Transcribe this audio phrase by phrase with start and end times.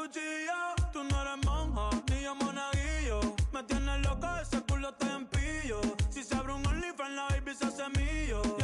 [0.00, 0.74] tu chilla.
[0.92, 3.20] Tú no eres monja, ni yo monaguillo.
[3.52, 5.80] Me tienes loca, ese culo te empillo.
[6.10, 8.59] Si se abre un OnlyFans, la baby se hace mío.